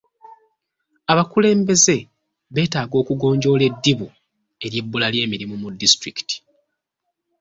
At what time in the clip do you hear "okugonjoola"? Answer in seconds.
3.01-3.63